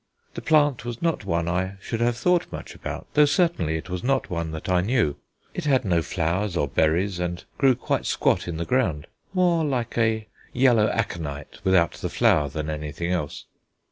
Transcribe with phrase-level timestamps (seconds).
[0.33, 4.03] The plant was not one I should have thought much about, though certainly it was
[4.03, 5.15] not one that I knew:
[5.53, 9.99] it had no flowers or berries, and grew quite squat in the ground; more like
[9.99, 13.45] a yellow aconite without the flower than anything else.